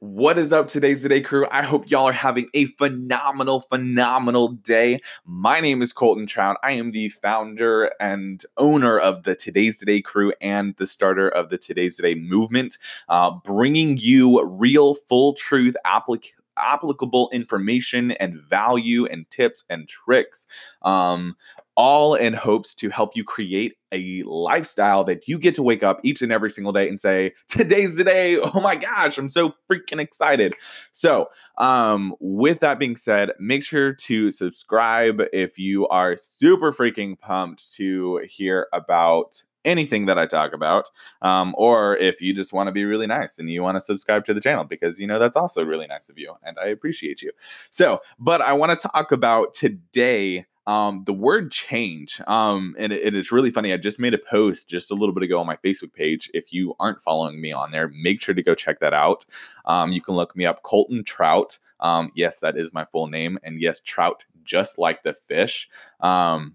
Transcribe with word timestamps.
What 0.00 0.38
is 0.38 0.52
up, 0.52 0.68
today's 0.68 1.02
Today 1.02 1.20
crew? 1.20 1.48
I 1.50 1.64
hope 1.64 1.90
y'all 1.90 2.04
are 2.04 2.12
having 2.12 2.48
a 2.54 2.66
phenomenal, 2.66 3.62
phenomenal 3.62 4.46
day. 4.46 5.00
My 5.24 5.58
name 5.58 5.82
is 5.82 5.92
Colton 5.92 6.28
Trout. 6.28 6.56
I 6.62 6.72
am 6.72 6.92
the 6.92 7.08
founder 7.08 7.90
and 7.98 8.44
owner 8.56 8.96
of 8.96 9.24
the 9.24 9.34
Today's 9.34 9.76
Today 9.76 10.00
crew 10.00 10.32
and 10.40 10.76
the 10.76 10.86
starter 10.86 11.28
of 11.28 11.50
the 11.50 11.58
Today's 11.58 11.96
Today 11.96 12.14
movement, 12.14 12.78
uh, 13.08 13.32
bringing 13.44 13.96
you 13.96 14.40
real, 14.44 14.94
full 14.94 15.32
truth 15.32 15.74
applicable 15.84 17.30
information 17.32 18.12
and 18.12 18.40
value 18.40 19.06
and 19.06 19.28
tips 19.30 19.64
and 19.68 19.88
tricks, 19.88 20.46
um, 20.82 21.36
all 21.78 22.16
in 22.16 22.34
hopes 22.34 22.74
to 22.74 22.90
help 22.90 23.14
you 23.14 23.22
create 23.22 23.76
a 23.92 24.22
lifestyle 24.24 25.04
that 25.04 25.28
you 25.28 25.38
get 25.38 25.54
to 25.54 25.62
wake 25.62 25.84
up 25.84 26.00
each 26.02 26.20
and 26.20 26.32
every 26.32 26.50
single 26.50 26.72
day 26.72 26.88
and 26.88 26.98
say, 26.98 27.32
Today's 27.46 27.96
the 27.96 28.04
day. 28.04 28.38
Oh 28.58 28.60
my 28.60 28.74
gosh, 28.74 29.16
I'm 29.18 29.28
so 29.28 29.54
freaking 29.70 30.00
excited. 30.00 30.54
So, 30.90 31.28
um, 31.58 32.14
with 32.18 32.60
that 32.60 32.80
being 32.80 32.96
said, 32.96 33.30
make 33.38 33.62
sure 33.62 33.92
to 33.92 34.30
subscribe 34.32 35.22
if 35.32 35.58
you 35.58 35.86
are 35.88 36.16
super 36.16 36.72
freaking 36.72 37.18
pumped 37.18 37.72
to 37.74 38.22
hear 38.28 38.66
about 38.72 39.44
anything 39.64 40.06
that 40.06 40.18
I 40.18 40.26
talk 40.26 40.52
about, 40.54 40.90
um, 41.22 41.54
or 41.58 41.96
if 41.98 42.20
you 42.20 42.34
just 42.34 42.52
want 42.52 42.68
to 42.68 42.72
be 42.72 42.84
really 42.84 43.06
nice 43.06 43.38
and 43.38 43.50
you 43.50 43.62
want 43.62 43.76
to 43.76 43.80
subscribe 43.80 44.24
to 44.24 44.34
the 44.34 44.40
channel 44.40 44.64
because 44.64 44.98
you 44.98 45.06
know 45.06 45.18
that's 45.18 45.36
also 45.36 45.64
really 45.64 45.86
nice 45.86 46.08
of 46.08 46.18
you 46.18 46.34
and 46.42 46.58
I 46.58 46.66
appreciate 46.66 47.22
you. 47.22 47.30
So, 47.70 48.00
but 48.18 48.40
I 48.40 48.54
want 48.54 48.78
to 48.78 48.88
talk 48.88 49.12
about 49.12 49.54
today. 49.54 50.46
Um, 50.68 51.02
the 51.06 51.14
word 51.14 51.50
change, 51.50 52.20
um, 52.26 52.76
and 52.78 52.92
it, 52.92 53.02
it 53.02 53.14
is 53.14 53.32
really 53.32 53.50
funny. 53.50 53.72
I 53.72 53.78
just 53.78 53.98
made 53.98 54.12
a 54.12 54.18
post 54.18 54.68
just 54.68 54.90
a 54.90 54.94
little 54.94 55.14
bit 55.14 55.22
ago 55.22 55.40
on 55.40 55.46
my 55.46 55.56
Facebook 55.56 55.94
page. 55.94 56.30
If 56.34 56.52
you 56.52 56.74
aren't 56.78 57.00
following 57.00 57.40
me 57.40 57.52
on 57.52 57.70
there, 57.70 57.88
make 57.88 58.20
sure 58.20 58.34
to 58.34 58.42
go 58.42 58.54
check 58.54 58.78
that 58.80 58.92
out. 58.92 59.24
Um, 59.64 59.92
you 59.92 60.02
can 60.02 60.14
look 60.14 60.36
me 60.36 60.44
up, 60.44 60.62
Colton 60.64 61.04
Trout. 61.04 61.58
Um, 61.80 62.12
yes, 62.14 62.40
that 62.40 62.58
is 62.58 62.74
my 62.74 62.84
full 62.84 63.06
name, 63.06 63.38
and 63.42 63.58
yes, 63.58 63.80
Trout, 63.80 64.26
just 64.44 64.76
like 64.76 65.02
the 65.02 65.14
fish. 65.14 65.70
Um, 66.00 66.54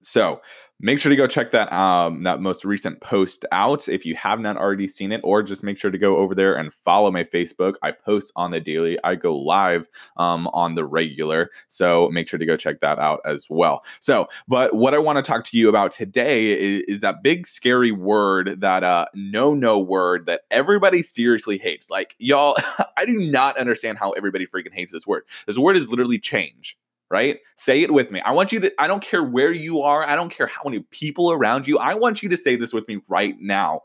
so 0.00 0.40
make 0.80 0.98
sure 0.98 1.10
to 1.10 1.16
go 1.16 1.26
check 1.26 1.50
that 1.50 1.72
um, 1.72 2.22
that 2.22 2.40
most 2.40 2.64
recent 2.64 3.00
post 3.00 3.44
out 3.52 3.88
if 3.88 4.04
you 4.06 4.14
have 4.14 4.40
not 4.40 4.56
already 4.56 4.88
seen 4.88 5.12
it 5.12 5.20
or 5.22 5.42
just 5.42 5.62
make 5.62 5.78
sure 5.78 5.90
to 5.90 5.98
go 5.98 6.16
over 6.16 6.34
there 6.34 6.54
and 6.54 6.72
follow 6.72 7.10
my 7.10 7.24
facebook. 7.24 7.74
I 7.82 7.92
post 7.92 8.32
on 8.36 8.50
the 8.50 8.60
daily. 8.60 8.98
I 9.04 9.14
go 9.14 9.36
live 9.36 9.88
um, 10.16 10.48
on 10.48 10.74
the 10.74 10.84
regular. 10.84 11.50
So 11.68 12.08
make 12.10 12.28
sure 12.28 12.38
to 12.38 12.46
go 12.46 12.56
check 12.56 12.80
that 12.80 12.98
out 12.98 13.20
as 13.24 13.46
well. 13.50 13.84
So 14.00 14.28
but 14.48 14.74
what 14.74 14.94
i 14.94 14.98
want 14.98 15.16
to 15.16 15.22
talk 15.22 15.44
to 15.44 15.56
you 15.56 15.68
about 15.68 15.92
today 15.92 16.50
is, 16.50 16.82
is 16.88 17.00
that 17.00 17.22
big 17.22 17.46
scary 17.46 17.92
word 17.92 18.60
that 18.60 18.82
uh 18.82 19.06
no 19.14 19.54
no 19.54 19.78
word 19.78 20.26
that 20.26 20.42
everybody 20.50 21.02
seriously 21.02 21.58
hates. 21.58 21.90
Like 21.90 22.16
y'all 22.18 22.56
i 22.96 23.04
do 23.04 23.14
not 23.14 23.56
understand 23.58 23.98
how 23.98 24.12
everybody 24.12 24.46
freaking 24.46 24.72
hates 24.72 24.92
this 24.92 25.06
word. 25.06 25.24
This 25.46 25.58
word 25.58 25.76
is 25.76 25.88
literally 25.88 26.18
change 26.18 26.76
right? 27.10 27.38
Say 27.56 27.82
it 27.82 27.92
with 27.92 28.10
me. 28.10 28.20
I 28.20 28.32
want 28.32 28.52
you 28.52 28.60
to, 28.60 28.72
I 28.80 28.86
don't 28.86 29.02
care 29.02 29.24
where 29.24 29.52
you 29.52 29.82
are, 29.82 30.06
I 30.06 30.14
don't 30.14 30.30
care 30.30 30.46
how 30.46 30.62
many 30.64 30.80
people 30.90 31.32
around 31.32 31.66
you. 31.66 31.78
I 31.78 31.94
want 31.94 32.22
you 32.22 32.28
to 32.28 32.36
say 32.36 32.56
this 32.56 32.72
with 32.72 32.88
me 32.88 33.00
right 33.08 33.34
now. 33.40 33.82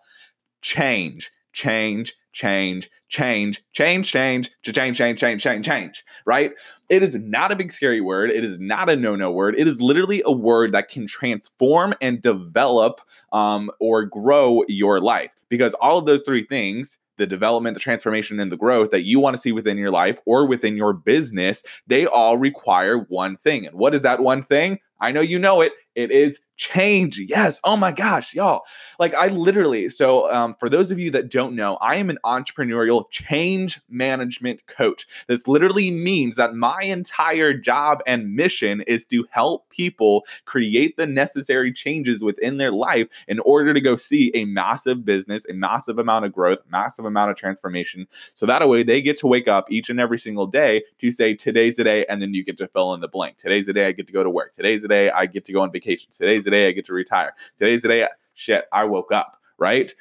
Change, 0.61 1.31
change, 1.53 2.13
change, 2.33 2.89
change, 3.09 3.61
change, 3.73 4.11
change, 4.11 4.51
change, 4.61 4.97
change, 4.97 5.19
change, 5.19 5.43
change, 5.43 5.65
change, 5.65 6.03
right? 6.25 6.53
It 6.89 7.01
is 7.01 7.15
not 7.15 7.51
a 7.51 7.55
big 7.55 7.71
scary 7.71 8.01
word. 8.01 8.29
It 8.29 8.43
is 8.43 8.59
not 8.59 8.89
a 8.89 8.95
no 8.95 9.15
no 9.15 9.31
word. 9.31 9.55
It 9.57 9.67
is 9.67 9.81
literally 9.81 10.21
a 10.25 10.31
word 10.31 10.71
that 10.73 10.89
can 10.89 11.07
transform 11.07 11.95
and 12.01 12.21
develop 12.21 13.01
um, 13.31 13.71
or 13.79 14.05
grow 14.05 14.63
your 14.67 14.99
life 14.99 15.33
because 15.49 15.73
all 15.75 15.97
of 15.97 16.05
those 16.05 16.21
three 16.21 16.43
things 16.43 16.97
the 17.17 17.27
development, 17.27 17.73
the 17.73 17.79
transformation, 17.79 18.39
and 18.39 18.51
the 18.51 18.57
growth 18.57 18.91
that 18.91 19.05
you 19.05 19.19
want 19.19 19.35
to 19.35 19.41
see 19.41 19.51
within 19.51 19.77
your 19.77 19.91
life 19.91 20.19
or 20.25 20.45
within 20.45 20.75
your 20.75 20.93
business, 20.93 21.63
they 21.87 22.05
all 22.05 22.37
require 22.37 22.99
one 22.99 23.37
thing. 23.37 23.65
And 23.65 23.77
what 23.77 23.95
is 23.95 24.01
that 24.01 24.19
one 24.21 24.43
thing? 24.43 24.79
I 24.99 25.11
know 25.11 25.21
you 25.21 25.39
know 25.39 25.61
it. 25.61 25.73
It 25.95 26.11
is 26.11 26.39
change. 26.57 27.19
Yes. 27.19 27.59
Oh 27.63 27.75
my 27.75 27.91
gosh, 27.91 28.33
y'all. 28.33 28.61
Like 28.99 29.13
I 29.13 29.27
literally, 29.27 29.89
so 29.89 30.31
um, 30.33 30.55
for 30.59 30.69
those 30.69 30.91
of 30.91 30.99
you 30.99 31.11
that 31.11 31.29
don't 31.29 31.55
know, 31.55 31.77
I 31.81 31.95
am 31.95 32.09
an 32.09 32.17
entrepreneurial 32.23 33.09
change 33.11 33.81
management 33.89 34.65
coach. 34.67 35.05
This 35.27 35.47
literally 35.47 35.91
means 35.91 36.37
that 36.37 36.55
my 36.55 36.81
entire 36.83 37.53
job 37.53 38.01
and 38.07 38.35
mission 38.35 38.81
is 38.81 39.05
to 39.05 39.25
help 39.31 39.69
people 39.69 40.25
create 40.45 40.95
the 40.97 41.07
necessary 41.07 41.73
changes 41.73 42.23
within 42.23 42.57
their 42.57 42.71
life 42.71 43.07
in 43.27 43.39
order 43.39 43.73
to 43.73 43.81
go 43.81 43.97
see 43.97 44.31
a 44.33 44.45
massive 44.45 45.03
business, 45.03 45.45
a 45.49 45.53
massive 45.53 45.99
amount 45.99 46.25
of 46.25 46.33
growth, 46.33 46.59
massive 46.69 47.05
amount 47.05 47.31
of 47.31 47.37
transformation. 47.37 48.07
So 48.33 48.45
that 48.45 48.67
way 48.67 48.83
they 48.83 49.01
get 49.01 49.17
to 49.19 49.27
wake 49.27 49.47
up 49.47 49.69
each 49.69 49.89
and 49.89 49.99
every 49.99 50.19
single 50.19 50.47
day 50.47 50.83
to 50.99 51.11
say, 51.11 51.35
today's 51.35 51.75
the 51.75 51.83
day, 51.83 52.05
and 52.05 52.21
then 52.21 52.33
you 52.33 52.43
get 52.43 52.57
to 52.57 52.67
fill 52.67 52.93
in 52.93 53.01
the 53.01 53.07
blank. 53.09 53.37
Today's 53.37 53.65
the 53.65 53.73
day 53.73 53.87
I 53.87 53.91
get 53.91 54.07
to 54.07 54.13
go 54.13 54.23
to 54.23 54.29
work. 54.29 54.53
Today's 54.53 54.83
the 54.85 54.93
day 54.93 55.09
I 55.09 55.25
get 55.25 55.45
to 55.45 55.53
go 55.53 55.61
on 55.61 55.71
vacation. 55.71 56.11
Today's 56.11 56.45
the 56.45 56.51
day 56.51 56.67
I 56.67 56.71
get 56.71 56.85
to 56.85 56.93
retire. 56.93 57.33
Today's 57.57 57.81
the 57.81 57.87
day, 57.87 58.07
shit, 58.35 58.65
I 58.71 58.83
woke 58.83 59.11
up, 59.11 59.37
right? 59.57 59.91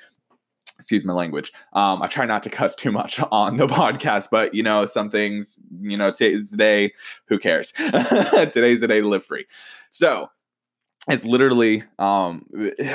Excuse 0.77 1.05
my 1.05 1.13
language. 1.13 1.53
Um, 1.73 2.03
I 2.03 2.07
try 2.09 2.27
not 2.27 2.43
to 2.43 2.51
cuss 2.51 2.75
too 2.75 2.93
much 2.93 3.19
on 3.33 3.57
the 3.57 3.67
podcast, 3.67 4.29
but 4.31 4.55
you 4.55 4.63
know, 4.63 4.85
some 4.85 5.11
things, 5.11 5.59
you 5.81 5.97
know, 5.97 6.11
today's 6.11 6.51
the 6.51 6.57
day, 6.57 6.93
who 7.27 7.39
cares? 7.39 7.73
today's 7.73 8.81
the 8.81 8.89
day 8.89 9.01
to 9.01 9.09
live 9.09 9.25
free. 9.25 9.47
So 9.91 10.31
it's 11.09 11.25
literally 11.25 11.85
um 11.99 12.47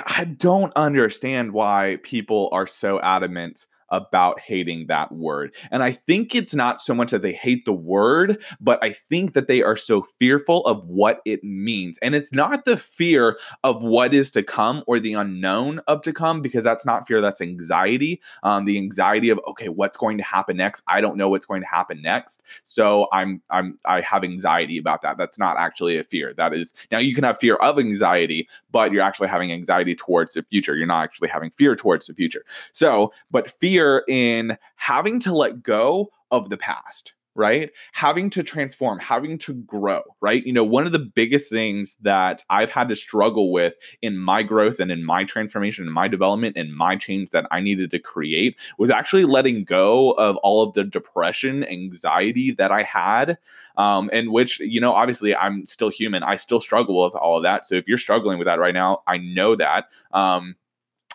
I 0.08 0.26
don't 0.26 0.74
understand 0.76 1.54
why 1.54 2.00
people 2.04 2.50
are 2.52 2.68
so 2.68 3.00
adamant 3.02 3.68
about 3.92 4.40
hating 4.40 4.88
that 4.88 5.12
word. 5.12 5.54
And 5.72 5.84
I 5.84 5.92
think 5.92 6.36
it's 6.36 6.56
not 6.56 6.82
so 6.82 6.94
much 6.94 7.12
that 7.12 7.22
they 7.22 7.34
hate 7.34 7.66
the 7.66 7.74
word, 7.74 8.44
but 8.60 8.84
I 8.84 8.92
think 8.92 9.34
that 9.34 9.48
they 9.48 9.62
are 9.62 9.78
so 9.78 10.02
fearful 10.02 10.66
of 10.66 10.86
what 10.88 11.22
it 11.26 11.44
means. 11.44 11.98
And 12.02 12.16
it's 12.16 12.34
not 12.34 12.66
the 12.66 12.78
fear 12.78 13.38
of 13.64 13.82
what 13.82 14.14
is 14.14 14.32
to 14.32 14.44
come 14.44 14.84
or 14.88 15.00
the 15.00 15.14
unknown 15.14 15.80
of 15.88 16.02
to 16.04 16.14
come, 16.14 16.42
because 16.42 16.64
that's 16.64 16.86
not 16.86 17.08
fear, 17.08 17.22
that's 17.22 17.42
anxiety. 17.42 18.22
Um, 18.44 18.66
the 18.66 18.78
anxiety 18.78 19.30
of, 19.30 19.40
okay, 19.48 19.70
what's 19.70 19.98
going 19.98 20.18
to 20.18 20.24
happen 20.24 20.58
next? 20.58 20.82
I 20.88 21.02
don't 21.02 21.18
know 21.18 21.30
what's 21.30 21.46
going 21.46 21.62
to 21.62 21.68
happen 21.68 22.02
next. 22.02 22.44
So 22.64 23.08
I'm 23.12 23.42
I'm 23.50 23.78
I 23.86 24.02
have 24.02 24.24
anxiety 24.24 24.78
about 24.78 25.02
that. 25.02 25.18
That's 25.18 25.40
not 25.40 25.58
actually 25.58 25.98
a 25.98 26.04
fear. 26.04 26.34
That 26.34 26.54
is 26.54 26.74
now 26.92 27.00
you 27.00 27.16
can 27.16 27.24
have 27.24 27.38
fear 27.38 27.56
of 27.56 27.80
anxiety, 27.80 28.48
but 28.72 28.92
you're 28.92 29.04
actually 29.04 29.30
having 29.30 29.52
anxiety 29.52 29.96
towards 29.96 30.34
the 30.34 30.44
future. 30.44 30.76
You're 30.76 30.88
not 30.88 31.04
actually 31.04 31.30
having 31.30 31.52
fear 31.52 31.76
towards 31.76 32.08
the 32.08 32.14
future. 32.14 32.44
So, 32.72 33.14
but 33.32 33.50
fear 33.50 33.78
fear 33.79 34.03
in 34.07 34.57
having 34.75 35.19
to 35.22 35.34
let 35.34 35.63
go 35.63 36.12
of 36.31 36.50
the 36.50 36.57
past 36.57 37.13
right? 37.35 37.72
Having 37.94 38.31
to 38.31 38.44
transform, 38.44 39.00
having 39.00 39.38
to 39.38 39.53
grow, 39.53 40.01
right? 40.19 40.45
You 40.45 40.51
know, 40.51 40.63
one 40.63 40.85
of 40.85 40.91
the 40.91 41.00
biggest 41.00 41.50
things 41.50 41.95
that 42.01 42.44
I've 42.50 42.69
had 42.69 42.90
to 42.90 42.97
struggle 42.97 43.53
with 43.53 43.75
in 44.01 44.17
my 44.17 44.44
growth 44.44 44.81
and 44.81 44.91
in 44.91 45.06
my 45.06 45.23
transformation 45.23 45.85
and 45.85 45.94
my 45.94 46.09
development 46.09 46.57
and 46.57 46.75
my 46.75 46.97
change 46.97 47.29
that 47.29 47.45
I 47.50 47.62
needed 47.62 47.91
to 47.91 48.00
create 48.00 48.57
was 48.78 48.90
actually 48.90 49.23
letting 49.23 49.63
go 49.63 50.11
of 50.13 50.35
all 50.38 50.63
of 50.63 50.73
the 50.73 50.84
depression, 50.84 51.63
anxiety 51.63 52.51
that 52.51 52.72
I 52.73 52.84
had. 52.84 53.38
Um, 53.78 54.09
and 54.11 54.31
which, 54.34 54.59
you 54.59 54.81
know, 54.81 54.91
obviously 54.91 55.34
I'm 55.34 55.66
still 55.66 55.90
human. 55.90 56.23
I 56.23 56.35
still 56.35 56.59
struggle 56.59 57.01
with 57.06 57.16
all 57.16 57.38
of 57.38 57.44
that. 57.44 57.66
So 57.66 57.75
if 57.75 57.88
you're 57.88 57.97
struggling 57.97 58.38
with 58.38 58.47
that 58.47 58.59
right 58.59 58.73
now, 58.73 59.03
I 59.07 59.17
know 59.17 59.56
that. 59.56 59.85
Um, 60.11 60.56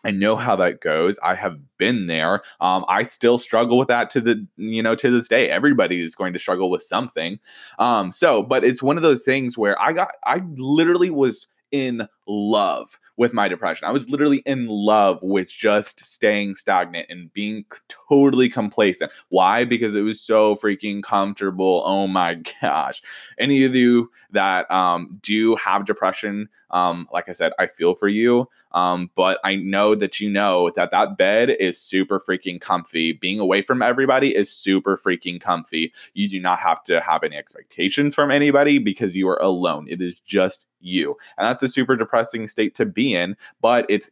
I 0.04 0.10
know 0.10 0.36
how 0.36 0.54
that 0.56 0.80
goes. 0.80 1.18
I 1.22 1.34
have 1.34 1.58
been 1.78 2.06
there. 2.06 2.42
Um, 2.60 2.84
I 2.88 3.02
still 3.04 3.38
struggle 3.38 3.78
with 3.78 3.88
that 3.88 4.10
to 4.10 4.20
the 4.20 4.46
you 4.56 4.82
know 4.82 4.94
to 4.94 5.10
this 5.10 5.28
day. 5.28 5.50
Everybody 5.50 6.00
is 6.02 6.14
going 6.14 6.32
to 6.34 6.38
struggle 6.38 6.70
with 6.70 6.82
something. 6.82 7.38
Um, 7.78 8.12
so, 8.12 8.42
but 8.42 8.64
it's 8.64 8.82
one 8.82 8.96
of 8.96 9.02
those 9.02 9.24
things 9.24 9.56
where 9.56 9.80
I 9.80 9.92
got 9.92 10.10
I 10.24 10.42
literally 10.56 11.10
was 11.10 11.46
in 11.72 12.06
love 12.26 12.98
with 13.16 13.32
my 13.32 13.48
depression. 13.48 13.86
I 13.86 13.92
was 13.92 14.10
literally 14.10 14.38
in 14.38 14.66
love 14.66 15.20
with 15.22 15.52
just 15.52 16.04
staying 16.04 16.56
stagnant 16.56 17.06
and 17.08 17.32
being 17.32 17.64
totally 18.08 18.48
complacent. 18.48 19.12
Why? 19.28 19.64
Because 19.64 19.94
it 19.94 20.02
was 20.02 20.20
so 20.20 20.56
freaking 20.56 21.02
comfortable. 21.02 21.82
Oh 21.84 22.06
my 22.08 22.34
gosh. 22.60 23.02
Any 23.38 23.64
of 23.64 23.74
you 23.74 24.10
that 24.32 24.68
um, 24.70 25.20
do 25.22 25.54
have 25.56 25.84
depression, 25.84 26.48
um, 26.70 27.08
like 27.12 27.28
I 27.28 27.32
said, 27.32 27.52
I 27.58 27.68
feel 27.68 27.94
for 27.94 28.08
you. 28.08 28.48
Um, 28.72 29.10
but 29.14 29.38
I 29.44 29.54
know 29.54 29.94
that 29.94 30.18
you 30.18 30.28
know 30.28 30.70
that 30.74 30.90
that 30.90 31.16
bed 31.16 31.50
is 31.50 31.80
super 31.80 32.18
freaking 32.18 32.60
comfy. 32.60 33.12
Being 33.12 33.38
away 33.38 33.62
from 33.62 33.80
everybody 33.80 34.34
is 34.34 34.50
super 34.50 34.96
freaking 34.96 35.40
comfy. 35.40 35.92
You 36.14 36.28
do 36.28 36.40
not 36.40 36.58
have 36.58 36.82
to 36.84 37.00
have 37.00 37.22
any 37.22 37.36
expectations 37.36 38.16
from 38.16 38.32
anybody 38.32 38.78
because 38.78 39.14
you 39.14 39.28
are 39.28 39.40
alone. 39.40 39.86
It 39.88 40.02
is 40.02 40.18
just 40.18 40.66
you. 40.84 41.16
And 41.38 41.46
that's 41.46 41.62
a 41.62 41.68
super 41.68 41.96
depressing 41.96 42.13
state 42.48 42.74
to 42.76 42.86
be 42.86 43.14
in, 43.14 43.36
but 43.60 43.86
it's 43.88 44.10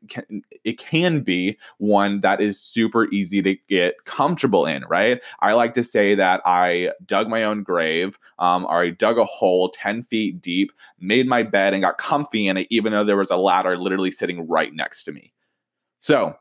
it 0.64 0.78
can 0.78 1.20
be 1.20 1.58
one 1.78 2.20
that 2.22 2.40
is 2.40 2.60
super 2.60 3.08
easy 3.10 3.42
to 3.42 3.54
get 3.68 4.04
comfortable 4.04 4.66
in, 4.66 4.84
right? 4.84 5.22
I 5.40 5.52
like 5.52 5.74
to 5.74 5.82
say 5.82 6.14
that 6.14 6.40
I 6.44 6.92
dug 7.06 7.28
my 7.28 7.44
own 7.44 7.62
grave, 7.62 8.18
um, 8.38 8.64
or 8.64 8.82
I 8.82 8.90
dug 8.90 9.18
a 9.18 9.24
hole 9.24 9.70
10 9.70 10.02
feet 10.02 10.40
deep, 10.40 10.72
made 10.98 11.28
my 11.28 11.42
bed 11.42 11.74
and 11.74 11.82
got 11.82 11.98
comfy 11.98 12.46
in 12.46 12.56
it, 12.56 12.66
even 12.70 12.92
though 12.92 13.04
there 13.04 13.16
was 13.16 13.30
a 13.30 13.36
ladder 13.36 13.76
literally 13.76 14.10
sitting 14.10 14.48
right 14.48 14.74
next 14.74 15.04
to 15.04 15.12
me. 15.12 15.32
So 16.00 16.36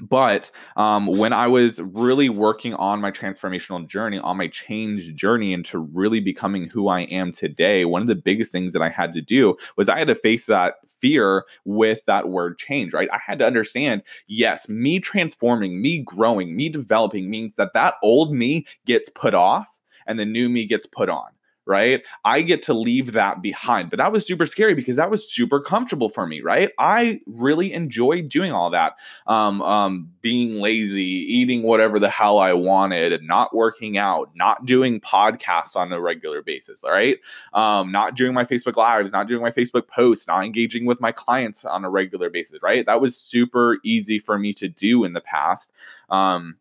but 0.00 0.50
um, 0.76 1.06
when 1.06 1.32
I 1.32 1.46
was 1.46 1.80
really 1.80 2.28
working 2.28 2.74
on 2.74 3.00
my 3.00 3.10
transformational 3.10 3.86
journey, 3.86 4.18
on 4.18 4.36
my 4.36 4.48
change 4.48 5.14
journey 5.14 5.52
into 5.52 5.78
really 5.78 6.20
becoming 6.20 6.68
who 6.68 6.88
I 6.88 7.02
am 7.02 7.32
today, 7.32 7.84
one 7.84 8.02
of 8.02 8.08
the 8.08 8.14
biggest 8.14 8.52
things 8.52 8.72
that 8.72 8.82
I 8.82 8.88
had 8.88 9.12
to 9.12 9.20
do 9.20 9.56
was 9.76 9.88
I 9.88 9.98
had 9.98 10.08
to 10.08 10.14
face 10.14 10.46
that 10.46 10.74
fear 10.88 11.44
with 11.64 12.04
that 12.06 12.28
word 12.28 12.58
change, 12.58 12.92
right? 12.92 13.08
I 13.12 13.18
had 13.24 13.38
to 13.40 13.46
understand, 13.46 14.02
yes, 14.26 14.68
me 14.68 15.00
transforming, 15.00 15.80
me 15.80 16.00
growing, 16.00 16.56
me 16.56 16.68
developing 16.68 17.30
means 17.30 17.56
that 17.56 17.74
that 17.74 17.94
old 18.02 18.34
me 18.34 18.66
gets 18.86 19.10
put 19.10 19.34
off 19.34 19.78
and 20.06 20.18
the 20.18 20.26
new 20.26 20.48
me 20.48 20.66
gets 20.66 20.86
put 20.86 21.08
on 21.08 21.28
right? 21.66 22.02
I 22.24 22.42
get 22.42 22.62
to 22.62 22.74
leave 22.74 23.12
that 23.12 23.42
behind. 23.42 23.90
But 23.90 23.98
that 23.98 24.12
was 24.12 24.26
super 24.26 24.46
scary 24.46 24.74
because 24.74 24.96
that 24.96 25.10
was 25.10 25.30
super 25.30 25.60
comfortable 25.60 26.08
for 26.08 26.26
me, 26.26 26.40
right? 26.40 26.70
I 26.78 27.20
really 27.26 27.72
enjoyed 27.72 28.28
doing 28.28 28.52
all 28.52 28.70
that. 28.70 28.94
Um, 29.26 29.62
um, 29.62 30.10
being 30.20 30.60
lazy, 30.60 31.02
eating 31.02 31.62
whatever 31.62 31.98
the 31.98 32.10
hell 32.10 32.38
I 32.38 32.52
wanted, 32.52 33.22
not 33.22 33.54
working 33.54 33.96
out, 33.96 34.30
not 34.34 34.66
doing 34.66 35.00
podcasts 35.00 35.76
on 35.76 35.92
a 35.92 36.00
regular 36.00 36.42
basis, 36.42 36.82
all 36.82 36.90
right? 36.90 37.18
Um, 37.52 37.92
not 37.92 38.14
doing 38.16 38.34
my 38.34 38.44
Facebook 38.44 38.76
lives, 38.76 39.12
not 39.12 39.28
doing 39.28 39.42
my 39.42 39.50
Facebook 39.50 39.86
posts, 39.86 40.26
not 40.26 40.44
engaging 40.44 40.84
with 40.84 41.00
my 41.00 41.12
clients 41.12 41.64
on 41.64 41.84
a 41.84 41.90
regular 41.90 42.30
basis, 42.30 42.60
right? 42.62 42.86
That 42.86 43.00
was 43.00 43.16
super 43.16 43.78
easy 43.84 44.18
for 44.18 44.38
me 44.38 44.52
to 44.54 44.68
do 44.68 45.04
in 45.04 45.12
the 45.12 45.20
past. 45.20 45.70
Um, 46.08 46.56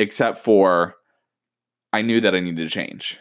except 0.00 0.38
for 0.38 0.96
I 1.92 2.02
knew 2.02 2.20
that 2.20 2.34
I 2.34 2.40
needed 2.40 2.64
to 2.64 2.68
change 2.68 3.20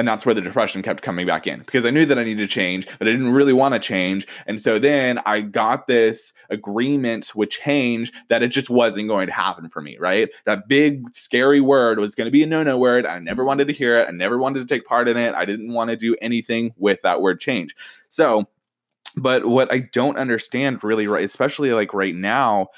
and 0.00 0.08
that's 0.08 0.24
where 0.24 0.34
the 0.34 0.40
depression 0.40 0.80
kept 0.80 1.02
coming 1.02 1.26
back 1.26 1.46
in 1.46 1.58
because 1.58 1.84
I 1.84 1.90
knew 1.90 2.06
that 2.06 2.18
I 2.18 2.24
needed 2.24 2.48
to 2.48 2.52
change, 2.52 2.86
but 2.98 3.06
I 3.06 3.10
didn't 3.10 3.34
really 3.34 3.52
want 3.52 3.74
to 3.74 3.78
change. 3.78 4.26
And 4.46 4.58
so 4.58 4.78
then 4.78 5.20
I 5.26 5.42
got 5.42 5.86
this 5.86 6.32
agreement 6.48 7.32
with 7.34 7.50
change 7.50 8.10
that 8.28 8.42
it 8.42 8.48
just 8.48 8.70
wasn't 8.70 9.08
going 9.08 9.26
to 9.26 9.32
happen 9.34 9.68
for 9.68 9.82
me, 9.82 9.98
right? 9.98 10.30
That 10.46 10.68
big 10.68 11.14
scary 11.14 11.60
word 11.60 11.98
was 11.98 12.14
going 12.14 12.24
to 12.24 12.30
be 12.30 12.42
a 12.42 12.46
no 12.46 12.62
no 12.62 12.78
word. 12.78 13.04
I 13.04 13.18
never 13.18 13.44
wanted 13.44 13.68
to 13.68 13.74
hear 13.74 13.98
it. 13.98 14.08
I 14.08 14.10
never 14.10 14.38
wanted 14.38 14.60
to 14.60 14.74
take 14.74 14.86
part 14.86 15.06
in 15.06 15.18
it. 15.18 15.34
I 15.34 15.44
didn't 15.44 15.74
want 15.74 15.90
to 15.90 15.96
do 15.96 16.16
anything 16.22 16.72
with 16.78 17.02
that 17.02 17.20
word 17.20 17.38
change. 17.38 17.76
So, 18.08 18.48
but 19.16 19.44
what 19.44 19.70
I 19.70 19.80
don't 19.92 20.16
understand 20.16 20.82
really, 20.82 21.08
right, 21.08 21.26
especially 21.26 21.74
like 21.74 21.92
right 21.92 22.14
now, 22.14 22.68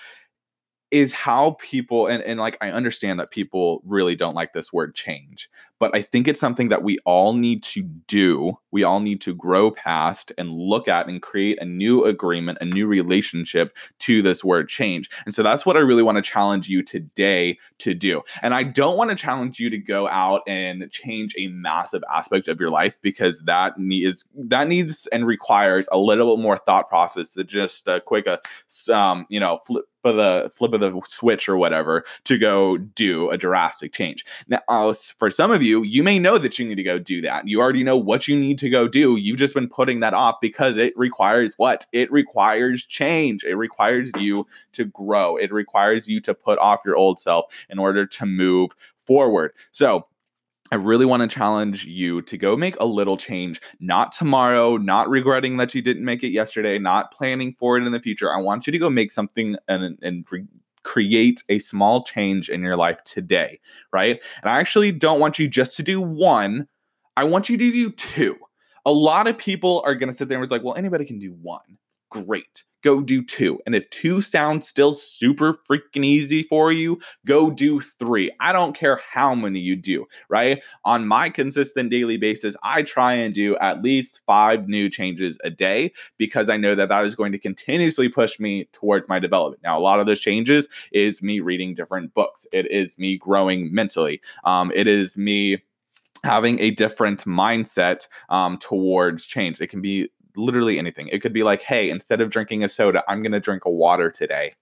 is 0.90 1.12
how 1.12 1.56
people 1.58 2.06
and, 2.06 2.22
and 2.24 2.38
like 2.38 2.58
I 2.60 2.70
understand 2.70 3.18
that 3.18 3.30
people 3.30 3.80
really 3.84 4.14
don't 4.14 4.34
like 4.34 4.52
this 4.52 4.72
word 4.72 4.94
change, 4.94 5.48
but 5.82 5.96
I 5.96 6.02
think 6.02 6.28
it's 6.28 6.38
something 6.38 6.68
that 6.68 6.84
we 6.84 6.98
all 7.04 7.32
need 7.32 7.64
to 7.64 7.82
do. 7.82 8.56
We 8.70 8.84
all 8.84 9.00
need 9.00 9.20
to 9.22 9.34
grow 9.34 9.72
past 9.72 10.30
and 10.38 10.52
look 10.52 10.86
at 10.86 11.08
and 11.08 11.20
create 11.20 11.60
a 11.60 11.64
new 11.64 12.04
agreement, 12.04 12.58
a 12.60 12.64
new 12.64 12.86
relationship 12.86 13.76
to 13.98 14.22
this 14.22 14.44
word 14.44 14.68
change. 14.68 15.10
And 15.24 15.34
so 15.34 15.42
that's 15.42 15.66
what 15.66 15.76
I 15.76 15.80
really 15.80 16.04
want 16.04 16.18
to 16.18 16.22
challenge 16.22 16.68
you 16.68 16.84
today 16.84 17.58
to 17.78 17.94
do. 17.94 18.22
And 18.44 18.54
I 18.54 18.62
don't 18.62 18.96
want 18.96 19.10
to 19.10 19.16
challenge 19.16 19.58
you 19.58 19.70
to 19.70 19.78
go 19.78 20.06
out 20.06 20.42
and 20.46 20.88
change 20.92 21.34
a 21.36 21.48
massive 21.48 22.04
aspect 22.14 22.46
of 22.46 22.60
your 22.60 22.70
life 22.70 23.00
because 23.02 23.40
that 23.40 23.76
needs 23.76 24.24
that 24.36 24.68
needs 24.68 25.08
and 25.08 25.26
requires 25.26 25.88
a 25.90 25.98
little 25.98 26.36
bit 26.36 26.42
more 26.44 26.58
thought 26.58 26.88
process 26.88 27.32
than 27.32 27.48
just 27.48 27.88
a 27.88 28.00
quick 28.00 28.28
a 28.28 28.40
uh, 28.88 28.94
um, 28.94 29.26
you 29.28 29.40
know 29.40 29.58
flip 29.66 29.84
of 30.04 30.16
the 30.16 30.50
flip 30.54 30.72
of 30.72 30.80
the 30.80 31.00
switch 31.06 31.48
or 31.48 31.56
whatever 31.56 32.04
to 32.24 32.38
go 32.38 32.76
do 32.76 33.30
a 33.30 33.38
drastic 33.38 33.92
change. 33.92 34.24
Now, 34.48 34.60
uh, 34.68 34.94
for 35.16 35.30
some 35.30 35.50
of 35.50 35.62
you 35.62 35.71
you, 35.72 35.82
you 35.82 36.02
may 36.02 36.18
know 36.18 36.36
that 36.36 36.58
you 36.58 36.66
need 36.66 36.74
to 36.74 36.82
go 36.82 36.98
do 36.98 37.22
that. 37.22 37.48
You 37.48 37.60
already 37.60 37.82
know 37.82 37.96
what 37.96 38.28
you 38.28 38.36
need 38.38 38.58
to 38.58 38.68
go 38.68 38.88
do. 38.88 39.16
You've 39.16 39.38
just 39.38 39.54
been 39.54 39.68
putting 39.68 40.00
that 40.00 40.12
off 40.12 40.36
because 40.40 40.76
it 40.76 40.96
requires 40.96 41.54
what? 41.56 41.86
It 41.92 42.12
requires 42.12 42.84
change. 42.84 43.42
It 43.42 43.54
requires 43.54 44.10
you 44.18 44.46
to 44.72 44.84
grow. 44.84 45.36
It 45.36 45.50
requires 45.50 46.06
you 46.06 46.20
to 46.20 46.34
put 46.34 46.58
off 46.58 46.82
your 46.84 46.96
old 46.96 47.18
self 47.18 47.46
in 47.70 47.78
order 47.78 48.06
to 48.06 48.26
move 48.26 48.72
forward. 48.98 49.52
So, 49.70 50.06
I 50.70 50.76
really 50.76 51.04
want 51.04 51.20
to 51.20 51.28
challenge 51.28 51.84
you 51.84 52.22
to 52.22 52.38
go 52.38 52.56
make 52.56 52.76
a 52.80 52.86
little 52.86 53.18
change, 53.18 53.60
not 53.78 54.10
tomorrow, 54.10 54.78
not 54.78 55.10
regretting 55.10 55.58
that 55.58 55.74
you 55.74 55.82
didn't 55.82 56.06
make 56.06 56.22
it 56.22 56.30
yesterday, 56.30 56.78
not 56.78 57.12
planning 57.12 57.52
for 57.52 57.76
it 57.76 57.84
in 57.84 57.92
the 57.92 58.00
future. 58.00 58.32
I 58.32 58.40
want 58.40 58.66
you 58.66 58.70
to 58.70 58.78
go 58.78 58.88
make 58.88 59.12
something 59.12 59.56
and, 59.68 59.98
and 60.00 60.26
create 60.84 61.42
a 61.48 61.58
small 61.58 62.04
change 62.04 62.48
in 62.48 62.62
your 62.62 62.76
life 62.76 63.02
today, 63.04 63.60
right? 63.92 64.22
And 64.42 64.50
I 64.50 64.60
actually 64.60 64.92
don't 64.92 65.20
want 65.20 65.38
you 65.38 65.48
just 65.48 65.76
to 65.76 65.82
do 65.82 66.00
one, 66.00 66.68
I 67.16 67.24
want 67.24 67.48
you 67.48 67.56
to 67.56 67.70
do 67.70 67.90
two. 67.90 68.38
A 68.84 68.92
lot 68.92 69.28
of 69.28 69.38
people 69.38 69.82
are 69.84 69.94
going 69.94 70.10
to 70.10 70.16
sit 70.16 70.28
there 70.28 70.38
and 70.38 70.48
be 70.48 70.54
like, 70.54 70.64
well, 70.64 70.74
anybody 70.74 71.04
can 71.04 71.18
do 71.18 71.32
one. 71.40 71.78
Great 72.10 72.64
go 72.82 73.00
do 73.00 73.22
two. 73.22 73.60
And 73.64 73.74
if 73.74 73.88
two 73.90 74.20
sounds 74.20 74.68
still 74.68 74.92
super 74.92 75.54
freaking 75.54 76.04
easy 76.04 76.42
for 76.42 76.72
you, 76.72 77.00
go 77.24 77.50
do 77.50 77.80
three. 77.80 78.30
I 78.40 78.52
don't 78.52 78.76
care 78.76 79.00
how 79.10 79.34
many 79.34 79.60
you 79.60 79.76
do, 79.76 80.06
right? 80.28 80.62
On 80.84 81.06
my 81.06 81.30
consistent 81.30 81.90
daily 81.90 82.16
basis, 82.16 82.54
I 82.62 82.82
try 82.82 83.14
and 83.14 83.32
do 83.32 83.56
at 83.58 83.82
least 83.82 84.20
five 84.26 84.68
new 84.68 84.90
changes 84.90 85.38
a 85.44 85.50
day 85.50 85.92
because 86.18 86.50
I 86.50 86.56
know 86.56 86.74
that 86.74 86.88
that 86.88 87.04
is 87.04 87.14
going 87.14 87.32
to 87.32 87.38
continuously 87.38 88.08
push 88.08 88.38
me 88.38 88.68
towards 88.72 89.08
my 89.08 89.18
development. 89.18 89.62
Now, 89.62 89.78
a 89.78 89.80
lot 89.80 90.00
of 90.00 90.06
those 90.06 90.20
changes 90.20 90.68
is 90.92 91.22
me 91.22 91.40
reading 91.40 91.74
different 91.74 92.14
books, 92.14 92.46
it 92.52 92.70
is 92.70 92.98
me 92.98 93.16
growing 93.16 93.72
mentally, 93.72 94.20
um, 94.44 94.72
it 94.74 94.86
is 94.86 95.16
me 95.16 95.62
having 96.24 96.60
a 96.60 96.70
different 96.70 97.24
mindset 97.24 98.06
um, 98.28 98.56
towards 98.58 99.24
change. 99.24 99.60
It 99.60 99.68
can 99.68 99.80
be 99.80 100.08
literally 100.36 100.78
anything. 100.78 101.08
It 101.08 101.20
could 101.20 101.32
be 101.32 101.42
like, 101.42 101.62
hey, 101.62 101.90
instead 101.90 102.20
of 102.20 102.30
drinking 102.30 102.64
a 102.64 102.68
soda, 102.68 103.02
I'm 103.08 103.22
going 103.22 103.32
to 103.32 103.40
drink 103.40 103.64
a 103.64 103.70
water 103.70 104.10
today. 104.10 104.52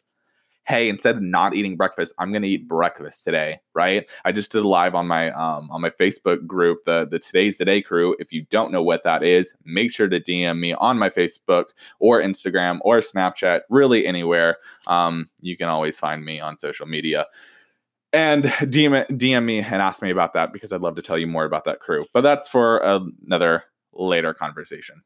Hey, 0.64 0.88
instead 0.88 1.16
of 1.16 1.22
not 1.22 1.54
eating 1.54 1.76
breakfast, 1.76 2.14
I'm 2.18 2.30
going 2.32 2.42
to 2.42 2.48
eat 2.48 2.68
breakfast 2.68 3.24
today, 3.24 3.60
right? 3.74 4.08
I 4.24 4.30
just 4.30 4.52
did 4.52 4.62
a 4.62 4.68
live 4.68 4.94
on 4.94 5.08
my 5.08 5.32
um, 5.32 5.68
on 5.70 5.80
my 5.80 5.90
Facebook 5.90 6.46
group, 6.46 6.84
the 6.84 7.08
the 7.10 7.18
Today's 7.18 7.56
Today 7.56 7.82
crew. 7.82 8.14
If 8.20 8.32
you 8.32 8.42
don't 8.50 8.70
know 8.70 8.82
what 8.82 9.02
that 9.02 9.24
is, 9.24 9.54
make 9.64 9.90
sure 9.90 10.06
to 10.08 10.20
DM 10.20 10.60
me 10.60 10.74
on 10.74 10.98
my 10.98 11.10
Facebook 11.10 11.70
or 11.98 12.20
Instagram 12.20 12.78
or 12.82 13.00
Snapchat, 13.00 13.62
really 13.68 14.06
anywhere. 14.06 14.58
Um, 14.86 15.30
you 15.40 15.56
can 15.56 15.68
always 15.68 15.98
find 15.98 16.24
me 16.24 16.40
on 16.40 16.58
social 16.58 16.86
media 16.86 17.26
and 18.12 18.44
DM, 18.44 19.06
DM 19.08 19.44
me 19.44 19.58
and 19.58 19.82
ask 19.82 20.02
me 20.02 20.10
about 20.10 20.32
that 20.34 20.52
because 20.52 20.72
I'd 20.72 20.80
love 20.80 20.96
to 20.96 21.02
tell 21.02 21.18
you 21.18 21.26
more 21.26 21.44
about 21.44 21.64
that 21.64 21.80
crew. 21.80 22.04
But 22.12 22.22
that's 22.22 22.48
for 22.48 22.78
another 22.78 23.64
later 23.92 24.34
conversation 24.34 25.02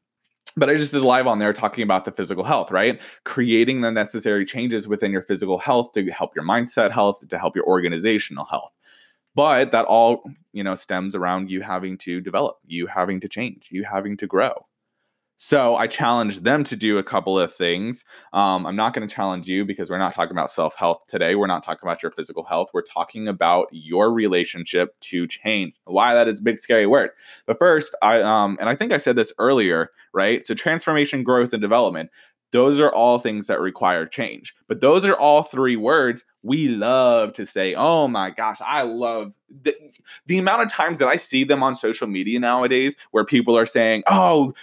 but 0.57 0.69
I 0.69 0.75
just 0.75 0.93
did 0.93 1.01
live 1.01 1.27
on 1.27 1.39
there 1.39 1.53
talking 1.53 1.83
about 1.83 2.05
the 2.05 2.11
physical 2.11 2.43
health, 2.43 2.71
right? 2.71 3.01
Creating 3.23 3.81
the 3.81 3.91
necessary 3.91 4.45
changes 4.45 4.87
within 4.87 5.11
your 5.11 5.21
physical 5.21 5.57
health 5.57 5.91
to 5.93 6.09
help 6.11 6.35
your 6.35 6.45
mindset 6.45 6.91
health, 6.91 7.27
to 7.27 7.37
help 7.37 7.55
your 7.55 7.65
organizational 7.65 8.45
health. 8.45 8.71
But 9.35 9.71
that 9.71 9.85
all, 9.85 10.23
you 10.53 10.63
know, 10.63 10.75
stems 10.75 11.13
around 11.13 11.51
you 11.51 11.61
having 11.61 11.97
to 11.99 12.21
develop, 12.21 12.57
you 12.65 12.87
having 12.87 13.19
to 13.19 13.27
change, 13.27 13.67
you 13.69 13.83
having 13.83 14.15
to 14.17 14.27
grow. 14.27 14.53
So 15.37 15.75
I 15.75 15.87
challenged 15.87 16.43
them 16.43 16.63
to 16.63 16.75
do 16.77 16.97
a 16.97 17.03
couple 17.03 17.37
of 17.37 17.53
things. 17.53 18.05
Um, 18.31 18.65
I'm 18.65 18.75
not 18.75 18.93
going 18.93 19.07
to 19.07 19.13
challenge 19.13 19.47
you 19.47 19.65
because 19.65 19.89
we're 19.89 19.97
not 19.97 20.13
talking 20.13 20.31
about 20.31 20.49
self 20.49 20.75
health 20.75 21.07
today. 21.07 21.35
We're 21.35 21.47
not 21.47 21.61
talking 21.61 21.81
about 21.83 22.01
your 22.01 22.11
physical 22.11 22.43
health. 22.43 22.69
We're 22.73 22.83
talking 22.83 23.27
about 23.27 23.67
your 23.71 24.13
relationship 24.13 24.97
to 25.01 25.27
change. 25.27 25.73
Why 25.83 26.13
that 26.13 26.29
is 26.29 26.39
a 26.39 26.43
big 26.43 26.57
scary 26.57 26.87
word. 26.87 27.11
But 27.45 27.59
first, 27.59 27.95
I 28.01 28.21
um, 28.21 28.57
and 28.61 28.69
I 28.69 28.75
think 28.75 28.93
I 28.93 28.97
said 28.97 29.17
this 29.17 29.33
earlier, 29.37 29.91
right? 30.13 30.45
So 30.47 30.53
transformation, 30.53 31.23
growth, 31.23 31.51
and 31.51 31.61
development. 31.61 32.11
Those 32.51 32.79
are 32.79 32.91
all 32.91 33.19
things 33.19 33.47
that 33.47 33.59
require 33.59 34.05
change. 34.05 34.55
But 34.69 34.79
those 34.79 35.03
are 35.03 35.15
all 35.15 35.43
three 35.43 35.75
words 35.75 36.23
we 36.41 36.69
love 36.69 37.33
to 37.33 37.45
say. 37.45 37.75
Oh 37.75 38.07
my 38.07 38.29
gosh, 38.29 38.59
I 38.65 38.83
love 38.83 39.33
the, 39.63 39.75
the 40.27 40.37
amount 40.37 40.61
of 40.61 40.71
times 40.71 40.99
that 40.99 41.09
I 41.09 41.17
see 41.17 41.43
them 41.43 41.63
on 41.63 41.75
social 41.75 42.07
media 42.07 42.39
nowadays 42.39 42.95
where 43.11 43.25
people 43.25 43.57
are 43.57 43.65
saying, 43.65 44.03
oh, 44.07 44.53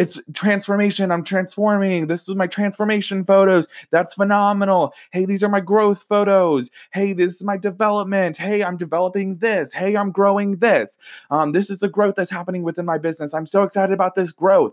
it's 0.00 0.18
transformation. 0.32 1.12
I'm 1.12 1.22
transforming. 1.22 2.06
This 2.06 2.26
is 2.26 2.34
my 2.34 2.46
transformation 2.46 3.22
photos. 3.22 3.68
That's 3.90 4.14
phenomenal. 4.14 4.94
Hey, 5.10 5.26
these 5.26 5.44
are 5.44 5.48
my 5.50 5.60
growth 5.60 6.04
photos. 6.08 6.70
Hey, 6.90 7.12
this 7.12 7.34
is 7.34 7.42
my 7.42 7.58
development. 7.58 8.38
Hey, 8.38 8.64
I'm 8.64 8.78
developing 8.78 9.36
this. 9.36 9.70
Hey, 9.72 9.98
I'm 9.98 10.10
growing 10.10 10.56
this. 10.56 10.96
Um, 11.30 11.52
this 11.52 11.68
is 11.68 11.80
the 11.80 11.88
growth 11.90 12.14
that's 12.14 12.30
happening 12.30 12.62
within 12.62 12.86
my 12.86 12.96
business. 12.96 13.34
I'm 13.34 13.44
so 13.44 13.62
excited 13.62 13.92
about 13.92 14.14
this 14.14 14.32
growth. 14.32 14.72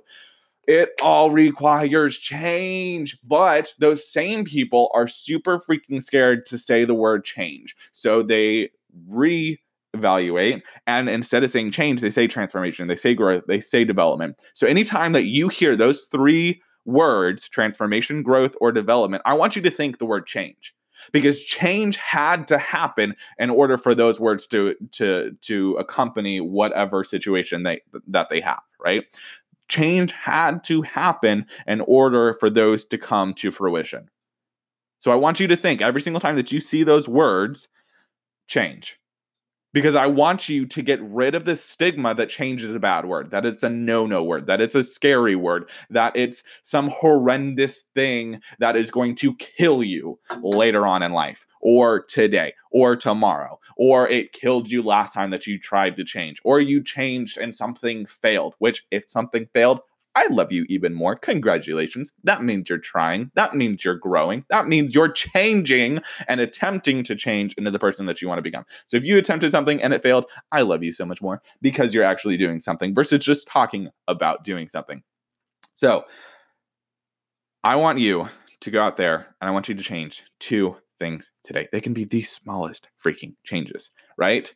It 0.66 0.92
all 1.04 1.30
requires 1.30 2.18
change. 2.18 3.20
But 3.22 3.74
those 3.80 4.10
same 4.10 4.46
people 4.46 4.90
are 4.94 5.10
super 5.10 5.60
freaking 5.60 6.02
scared 6.02 6.46
to 6.46 6.58
say 6.58 6.86
the 6.86 6.94
word 6.94 7.26
change. 7.26 7.76
So 7.92 8.24
they 8.24 8.70
re 9.10 9.60
evaluate. 9.98 10.64
And 10.86 11.10
instead 11.10 11.44
of 11.44 11.52
saying 11.52 11.72
change, 11.72 12.02
they 12.02 12.10
say 12.10 12.28
transformation, 12.28 12.88
they 12.88 12.96
say 12.96 13.14
growth, 13.14 13.44
they 13.48 13.60
say 13.60 13.84
development. 13.84 14.40
So 14.54 14.68
anytime 14.68 15.12
that 15.14 15.26
you 15.26 15.50
hear 15.50 15.76
those 15.76 16.04
three 16.12 16.62
words, 16.86 17.50
transformation, 17.50 18.24
growth, 18.24 18.56
or 18.62 18.72
development, 18.72 19.24
I 19.26 19.34
want 19.34 19.56
you 19.56 19.62
to 19.64 19.70
think 19.70 19.98
the 19.98 20.06
word 20.06 20.26
change. 20.26 20.74
Because 21.12 21.42
change 21.42 21.96
had 21.98 22.48
to 22.48 22.58
happen 22.58 23.16
in 23.38 23.52
order 23.52 23.78
for 23.78 23.94
those 23.94 24.20
words 24.20 24.48
to 24.48 24.76
to 24.94 25.38
to 25.42 25.74
accompany 25.74 26.42
whatever 26.42 27.04
situation 27.04 27.62
they 27.64 27.82
that 28.08 28.30
they 28.30 28.42
have, 28.42 28.64
right? 28.84 29.04
Change 29.70 30.12
had 30.12 30.64
to 30.66 30.82
happen 30.82 31.46
in 31.68 31.82
order 31.82 32.34
for 32.34 32.50
those 32.50 32.84
to 32.86 32.98
come 32.98 33.36
to 33.36 33.52
fruition. 33.52 34.10
So 35.00 35.12
I 35.12 35.16
want 35.16 35.40
you 35.40 35.48
to 35.48 35.56
think 35.56 35.82
every 35.82 36.02
single 36.02 36.20
time 36.20 36.36
that 36.36 36.52
you 36.52 36.60
see 36.60 36.84
those 36.84 37.08
words, 37.08 37.70
change 38.48 38.97
because 39.78 39.94
I 39.94 40.08
want 40.08 40.50
you 40.50 40.66
to 40.66 40.82
get 40.82 41.00
rid 41.04 41.36
of 41.36 41.46
the 41.46 41.56
stigma 41.56 42.16
that 42.16 42.30
change 42.30 42.64
is 42.64 42.74
a 42.74 42.80
bad 42.80 43.06
word, 43.06 43.30
that 43.30 43.46
it's 43.46 43.62
a 43.62 43.70
no 43.70 44.08
no 44.08 44.24
word, 44.24 44.48
that 44.48 44.60
it's 44.60 44.74
a 44.74 44.84
scary 44.84 45.36
word, 45.36 45.70
that 45.92 46.16
it's 46.16 46.42
some 46.64 46.90
horrendous 46.90 47.82
thing 47.94 48.42
that 48.58 48.76
is 48.76 48.90
going 48.90 49.14
to 49.18 49.36
kill 49.36 49.84
you 49.84 50.18
later 50.42 50.88
on 50.88 51.04
in 51.04 51.12
life, 51.12 51.46
or 51.62 52.02
today, 52.02 52.56
or 52.72 52.96
tomorrow, 52.96 53.60
or 53.78 54.10
it 54.10 54.32
killed 54.32 54.68
you 54.68 54.82
last 54.82 55.14
time 55.14 55.30
that 55.30 55.46
you 55.46 55.60
tried 55.60 55.96
to 55.98 56.04
change, 56.04 56.42
or 56.44 56.60
you 56.60 56.82
changed 56.84 57.38
and 57.38 57.54
something 57.54 58.08
failed, 58.08 58.56
which 58.58 58.84
if 58.90 59.08
something 59.08 59.46
failed, 59.54 59.80
I 60.18 60.26
love 60.32 60.52
you 60.52 60.66
even 60.68 60.96
more. 60.96 61.16
Congratulations. 61.16 62.12
That 62.24 62.44
means 62.44 62.70
you're 62.70 62.80
trying. 62.80 63.30
That 63.36 63.56
means 63.56 63.86
you're 63.86 64.00
growing. 64.00 64.46
That 64.50 64.68
means 64.68 64.96
you're 64.96 65.12
changing 65.12 66.00
and 66.28 66.42
attempting 66.42 67.04
to 67.04 67.16
change 67.16 67.54
into 67.54 67.70
the 67.70 67.78
person 67.78 68.08
that 68.08 68.20
you 68.20 68.28
want 68.28 68.40
to 68.40 68.42
become. 68.42 68.66
So 68.88 68.98
if 68.98 69.04
you 69.04 69.20
attempted 69.20 69.52
something 69.52 69.80
and 69.80 69.94
it 69.94 70.02
failed, 70.02 70.26
I 70.52 70.64
love 70.64 70.84
you 70.84 70.92
so 70.92 71.06
much 71.06 71.22
more 71.22 71.44
because 71.62 71.94
you're 71.94 72.04
actually 72.04 72.36
doing 72.36 72.60
something 72.60 72.96
versus 72.96 73.24
just 73.24 73.48
talking 73.48 73.90
about 74.08 74.44
doing 74.44 74.70
something. 74.70 75.04
So 75.76 76.06
I 77.64 77.76
want 77.76 78.00
you 78.00 78.28
to 78.62 78.72
go 78.72 78.82
out 78.82 78.98
there 78.98 79.36
and 79.40 79.48
I 79.48 79.52
want 79.52 79.70
you 79.70 79.76
to 79.76 79.84
change 79.84 80.24
two 80.40 80.78
things 80.98 81.30
today. 81.44 81.68
They 81.72 81.80
can 81.80 81.94
be 81.94 82.06
the 82.06 82.24
smallest 82.24 82.88
freaking 83.00 83.36
changes, 83.44 83.92
right? 84.18 84.52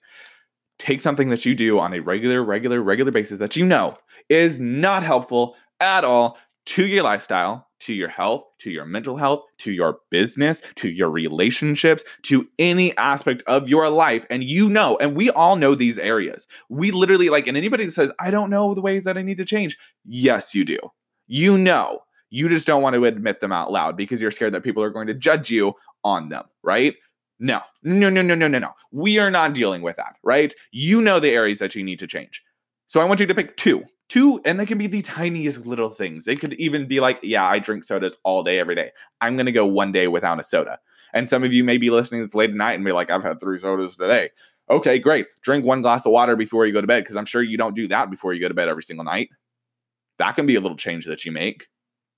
Take 0.81 0.99
something 0.99 1.29
that 1.29 1.45
you 1.45 1.53
do 1.53 1.79
on 1.79 1.93
a 1.93 1.99
regular, 1.99 2.43
regular, 2.43 2.81
regular 2.81 3.11
basis 3.11 3.37
that 3.37 3.55
you 3.55 3.67
know 3.67 3.93
is 4.29 4.59
not 4.59 5.03
helpful 5.03 5.55
at 5.79 6.03
all 6.03 6.39
to 6.65 6.87
your 6.87 7.03
lifestyle, 7.03 7.67
to 7.81 7.93
your 7.93 8.07
health, 8.09 8.43
to 8.61 8.71
your 8.71 8.85
mental 8.85 9.15
health, 9.15 9.43
to 9.59 9.71
your 9.71 9.99
business, 10.09 10.59
to 10.77 10.89
your 10.89 11.11
relationships, 11.11 12.03
to 12.23 12.47
any 12.57 12.97
aspect 12.97 13.43
of 13.45 13.69
your 13.69 13.89
life. 13.89 14.25
And 14.31 14.43
you 14.43 14.71
know, 14.71 14.97
and 14.97 15.15
we 15.15 15.29
all 15.29 15.55
know 15.55 15.75
these 15.75 15.99
areas. 15.99 16.47
We 16.67 16.89
literally 16.89 17.29
like, 17.29 17.45
and 17.45 17.55
anybody 17.55 17.85
that 17.85 17.91
says, 17.91 18.11
I 18.19 18.31
don't 18.31 18.49
know 18.49 18.73
the 18.73 18.81
ways 18.81 19.03
that 19.03 19.19
I 19.19 19.21
need 19.21 19.37
to 19.37 19.45
change. 19.45 19.77
Yes, 20.03 20.55
you 20.55 20.65
do. 20.65 20.79
You 21.27 21.59
know, 21.59 21.99
you 22.31 22.49
just 22.49 22.65
don't 22.65 22.81
want 22.81 22.95
to 22.95 23.05
admit 23.05 23.39
them 23.39 23.51
out 23.51 23.71
loud 23.71 23.95
because 23.95 24.19
you're 24.19 24.31
scared 24.31 24.53
that 24.53 24.63
people 24.63 24.81
are 24.81 24.89
going 24.89 25.05
to 25.05 25.13
judge 25.13 25.51
you 25.51 25.75
on 26.03 26.29
them, 26.29 26.45
right? 26.63 26.95
No, 27.41 27.59
no, 27.83 28.09
no, 28.09 28.21
no, 28.21 28.35
no, 28.35 28.47
no, 28.47 28.59
no. 28.59 28.71
We 28.91 29.19
are 29.19 29.31
not 29.31 29.53
dealing 29.53 29.81
with 29.81 29.97
that, 29.97 30.15
right? 30.23 30.53
You 30.71 31.01
know 31.01 31.19
the 31.19 31.31
areas 31.31 31.59
that 31.59 31.75
you 31.75 31.83
need 31.83 31.99
to 31.99 32.07
change. 32.07 32.41
So 32.87 33.01
I 33.01 33.03
want 33.03 33.19
you 33.19 33.25
to 33.25 33.35
pick 33.35 33.57
two 33.57 33.83
Two, 34.11 34.41
and 34.43 34.59
they 34.59 34.65
can 34.65 34.77
be 34.77 34.87
the 34.87 35.01
tiniest 35.01 35.65
little 35.65 35.89
things. 35.89 36.25
They 36.25 36.35
could 36.35 36.51
even 36.55 36.85
be 36.85 36.99
like, 36.99 37.21
yeah, 37.23 37.47
I 37.47 37.59
drink 37.59 37.85
sodas 37.85 38.17
all 38.25 38.43
day, 38.43 38.59
every 38.59 38.75
day. 38.75 38.91
I'm 39.21 39.37
going 39.37 39.45
to 39.45 39.53
go 39.53 39.65
one 39.65 39.93
day 39.93 40.09
without 40.09 40.37
a 40.37 40.43
soda. 40.43 40.79
And 41.13 41.29
some 41.29 41.45
of 41.45 41.53
you 41.53 41.63
may 41.63 41.77
be 41.77 41.89
listening 41.89 42.21
this 42.21 42.35
late 42.35 42.49
at 42.49 42.55
night 42.57 42.73
and 42.73 42.83
be 42.83 42.91
like, 42.91 43.09
I've 43.09 43.23
had 43.23 43.39
three 43.39 43.57
sodas 43.57 43.95
today. 43.95 44.31
Okay, 44.69 44.99
great. 44.99 45.27
Drink 45.43 45.63
one 45.63 45.81
glass 45.81 46.05
of 46.05 46.11
water 46.11 46.35
before 46.35 46.65
you 46.65 46.73
go 46.73 46.81
to 46.81 46.87
bed 46.87 47.05
because 47.05 47.15
I'm 47.15 47.23
sure 47.23 47.41
you 47.41 47.57
don't 47.57 47.73
do 47.73 47.87
that 47.87 48.11
before 48.11 48.33
you 48.33 48.41
go 48.41 48.49
to 48.49 48.53
bed 48.53 48.67
every 48.67 48.83
single 48.83 49.05
night. 49.05 49.29
That 50.17 50.35
can 50.35 50.45
be 50.45 50.55
a 50.55 50.59
little 50.59 50.75
change 50.75 51.05
that 51.05 51.23
you 51.23 51.31
make 51.31 51.69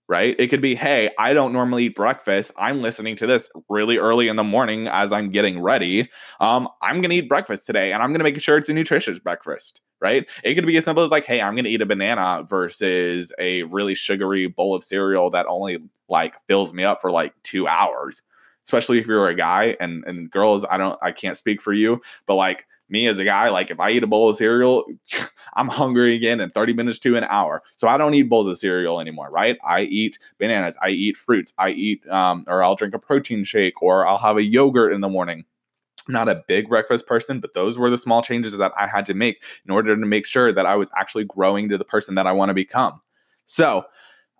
right? 0.08 0.36
It 0.38 0.48
could 0.48 0.62
be, 0.62 0.76
hey, 0.76 1.10
I 1.18 1.34
don't 1.34 1.54
normally 1.54 1.86
eat 1.86 1.96
breakfast. 1.96 2.52
I'm 2.58 2.82
listening 2.82 3.16
to 3.18 3.28
this 3.28 3.50
really 3.70 3.98
early 3.98 4.28
in 4.28 4.36
the 4.36 4.44
morning 4.44 4.88
as 4.88 5.14
I'm 5.14 5.30
getting 5.30 5.62
ready. 5.62 6.10
Um, 6.40 6.68
I'm 6.82 7.02
gonna 7.02 7.16
eat 7.16 7.30
breakfast 7.30 7.66
today, 7.66 7.94
and 7.94 8.04
I'm 8.04 8.12
gonna 8.12 8.24
make 8.24 8.40
sure 8.42 8.58
it's 8.58 8.70
a 8.70 8.74
nutritious 8.74 9.20
breakfast, 9.20 9.82
right? 10.02 10.30
It 10.44 10.56
could 10.56 10.66
be 10.66 10.78
as 10.78 10.86
simple 10.86 11.04
as 11.04 11.12
like, 11.12 11.26
hey, 11.26 11.42
I'm 11.42 11.56
gonna 11.56 11.70
eat 11.70 11.82
a 11.82 11.86
banana 11.86 12.44
versus 12.48 13.32
a 13.40 13.64
really 13.64 13.96
sugary 13.96 14.48
bowl 14.48 14.76
of 14.76 14.84
cereal 14.84 15.30
that 15.32 15.46
only 15.48 15.80
like 16.10 16.36
fills 16.48 16.74
me 16.74 16.84
up 16.84 17.02
for 17.02 17.10
like 17.10 17.34
two 17.44 17.68
hours. 17.68 18.22
Especially 18.66 18.98
if 18.98 19.08
you're 19.08 19.28
a 19.28 19.36
guy 19.36 19.76
and 19.82 20.06
and 20.06 20.32
girls, 20.32 20.64
I 20.70 20.78
don't, 20.78 20.98
I 21.02 21.12
can't 21.12 21.36
speak 21.38 21.62
for 21.62 21.74
you, 21.74 22.02
but 22.26 22.36
like 22.36 22.66
me 22.94 23.08
as 23.08 23.20
a 23.20 23.26
guy, 23.26 23.50
like 23.50 23.72
if 23.72 23.80
I 23.80 23.90
eat 23.90 24.04
a 24.04 24.08
bowl 24.08 24.30
of 24.30 24.38
cereal, 24.38 24.86
I'm 25.56 25.68
hungry 25.68 26.16
again 26.16 26.40
in 26.40 26.52
30 26.52 26.74
minutes 26.74 27.00
to 27.00 27.18
an 27.18 27.26
hour. 27.26 27.64
So 27.76 27.90
I 27.90 27.98
don't 27.98 28.14
eat 28.14 28.30
bowls 28.30 28.48
of 28.48 28.58
cereal 28.58 29.02
anymore, 29.02 29.30
right? 29.30 29.58
I 29.66 29.82
eat 29.82 30.20
bananas, 30.38 30.78
I 30.82 30.90
eat 30.90 31.18
fruits, 31.18 31.52
I 31.58 31.72
eat, 31.72 32.08
um, 32.08 32.46
or 32.48 32.64
I'll 32.64 32.76
drink 32.76 32.94
a 32.94 33.00
protein 33.00 33.44
shake, 33.44 33.82
or 33.82 34.08
I'll 34.08 34.20
have 34.20 34.38
a 34.38 34.44
yogurt 34.44 34.94
in 34.94 35.02
the 35.02 35.10
morning. 35.10 35.44
Not 36.08 36.30
a 36.30 36.44
big 36.48 36.70
breakfast 36.70 37.08
person, 37.08 37.40
but 37.40 37.54
those 37.54 37.78
were 37.78 37.90
the 37.90 37.98
small 37.98 38.22
changes 38.22 38.58
that 38.58 38.72
I 38.78 38.88
had 38.88 39.06
to 39.08 39.14
make 39.14 39.44
in 39.66 39.72
order 39.72 39.96
to 39.96 40.06
make 40.06 40.26
sure 40.26 40.54
that 40.54 40.66
I 40.66 40.76
was 40.76 40.90
actually 40.96 41.26
growing 41.26 41.70
to 41.70 41.78
the 41.78 41.86
person 41.86 42.16
that 42.16 42.28
I 42.28 42.32
want 42.32 42.50
to 42.50 42.54
become. 42.54 43.02
So 43.46 43.86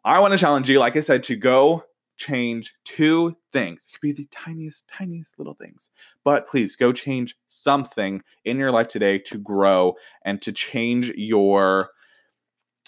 I 0.06 0.20
want 0.20 0.34
to 0.34 0.38
challenge 0.38 0.70
you, 0.70 0.80
like 0.80 0.96
I 0.96 1.00
said, 1.00 1.24
to 1.24 1.36
go 1.36 1.84
change 2.18 2.74
two 2.86 3.36
things. 3.52 3.88
It 3.88 3.94
could 3.94 4.02
be 4.02 4.12
the 4.12 4.28
tiniest, 4.32 4.88
tiniest 4.88 5.38
little 5.38 5.54
things. 5.54 5.90
But 6.24 6.48
please 6.48 6.76
go 6.76 6.92
change 6.92 7.36
something 7.48 8.22
in 8.46 8.58
your 8.58 8.72
life 8.72 8.88
today 8.88 9.20
to 9.20 9.38
grow 9.38 9.96
and 10.24 10.42
to 10.42 10.52
change 10.52 11.12
your 11.16 11.90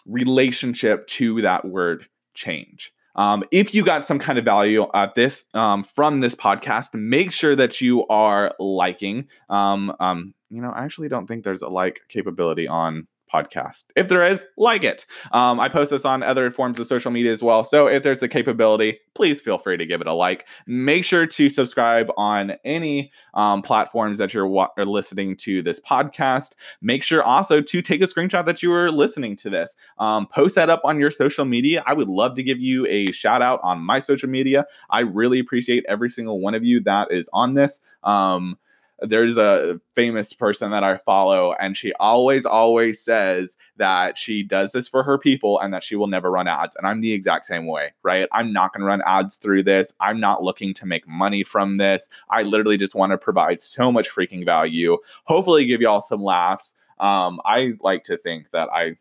relationship 0.05 1.08
to 1.08 1.41
that 1.41 1.65
word 1.65 2.08
change. 2.34 2.94
Um, 3.15 3.46
if 3.51 3.74
you 3.74 3.84
got 3.84 4.03
some 4.03 4.20
kind 4.20 4.38
of 4.38 4.44
value 4.44 4.88
at 4.94 5.15
this 5.15 5.46
um, 5.53 5.84
from 5.84 6.20
this 6.20 6.36
podcast, 6.36 6.94
make 6.94 7.32
sure 7.32 7.55
that 7.55 7.79
you 7.79 8.05
are 8.08 8.53
liking. 8.60 9.27
Um, 9.50 9.96
um 10.00 10.34
you 10.50 10.62
know, 10.62 10.70
I 10.70 10.84
actually 10.84 11.10
don't 11.10 11.25
think 11.25 11.44
there's 11.44 11.62
a 11.62 11.67
like 11.67 12.01
capability 12.08 12.67
on 12.67 13.08
podcast. 13.34 13.86
If 13.96 14.08
there 14.08 14.24
is, 14.24 14.46
like 14.58 14.84
it. 14.84 15.05
Um, 15.32 15.60
I 15.60 15.70
post 15.70 15.91
this 15.91 16.05
on 16.05 16.24
other 16.24 16.50
forms 16.51 16.79
of 16.79 16.88
social 16.88 17.12
media 17.12 17.32
as 17.32 17.44
well. 17.44 17.63
So 17.63 17.88
if 17.88 18.03
there's 18.03 18.24
a 18.24 18.27
capability, 18.27 19.00
please 19.13 19.41
feel 19.41 19.58
free 19.58 19.77
to 19.77 19.86
give 19.86 20.01
it 20.01 20.08
a 20.08 20.13
like. 20.13 20.48
Make 20.67 21.05
sure 21.05 21.25
to 21.25 21.50
subscribe 21.50 22.12
on 22.17 22.53
any 22.63 23.12
um, 23.34 23.62
platforms 23.62 24.17
that 24.17 24.34
you're 24.34 24.48
wa- 24.48 24.70
listening 24.77 25.36
to 25.38 25.62
this 25.62 25.79
podcast. 25.79 26.53
Make 26.82 27.03
sure 27.03 27.24
also 27.24 27.62
to 27.62 27.82
take 27.82 28.01
a 28.01 28.05
screenshot 28.05 28.46
that 28.46 28.62
you 28.62 28.70
were 28.70 28.91
listening 28.91 29.36
to 29.38 29.50
this. 29.50 29.75
Um, 29.98 30.27
post 30.27 30.55
that 30.55 30.70
up 30.70 30.82
on 30.84 31.00
your 31.00 31.12
social 31.12 31.46
media. 31.46 31.84
I 31.86 31.94
would 31.94 32.10
love 32.10 32.36
to 32.36 32.44
give 32.44 32.60
you 32.60 32.86
a 32.88 33.12
shout 33.12 33.41
out 33.41 33.60
on 33.63 33.79
my 33.79 34.00
social 34.00 34.29
media. 34.29 34.65
I 34.89 35.01
really 35.01 35.39
appreciate 35.39 35.86
every 35.88 36.10
single 36.10 36.39
one 36.39 36.55
of 36.55 36.63
you 36.63 36.79
that 36.82 37.12
is 37.12 37.29
on 37.34 37.53
this. 37.53 37.79
Um, 38.03 38.58
there's 39.00 39.38
a 39.38 39.80
famous 39.94 40.34
person 40.34 40.72
that 40.72 40.84
I 40.84 40.98
follow, 40.98 41.54
and 41.54 41.75
she 41.75 41.94
always, 41.94 42.46
always 42.46 43.02
says 43.02 43.58
that 43.78 44.18
she 44.18 44.44
does 44.44 44.72
this 44.72 44.88
for 44.88 45.04
her 45.04 45.18
people 45.18 45.60
and 45.60 45.74
that 45.74 45.84
she 45.84 45.96
will 45.96 46.08
never 46.08 46.32
run 46.32 46.48
ads. 46.48 46.75
And 46.75 46.88
I'm 46.88 47.02
the 47.02 47.14
exact 47.14 47.46
same 47.46 47.66
way, 47.66 47.94
right? 48.04 48.28
I'm 48.32 48.54
not 48.54 48.74
going 48.74 48.82
to 48.82 48.88
run 48.88 49.02
ads 49.06 49.36
through 49.36 49.64
this. 49.64 49.94
I'm 50.00 50.20
not 50.20 50.44
looking 50.44 50.74
to 50.75 50.86
make 50.86 51.08
money 51.08 51.44
from 51.44 51.78
this. 51.78 52.08
I 52.30 52.44
literally 52.44 52.78
just 52.78 52.96
want 52.96 53.12
to 53.12 53.18
provide 53.18 53.60
so 53.62 53.92
much 53.92 54.10
freaking 54.10 54.46
value, 54.46 54.98
hopefully, 55.25 55.66
give 55.66 55.82
y'all 55.82 56.02
some 56.02 56.24
laughs. 56.24 56.74
Um, 57.00 57.42
I 57.44 57.74
like 57.82 58.04
to 58.06 58.18
think 58.18 58.52
that 58.52 58.70
I 58.72 58.96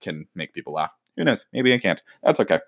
can 0.00 0.26
make 0.34 0.52
people 0.52 0.72
laugh. 0.72 0.94
Who 1.16 1.24
knows? 1.24 1.46
Maybe 1.52 1.72
I 1.72 1.78
can't. 1.78 2.02
That's 2.22 2.40
okay. 2.40 2.60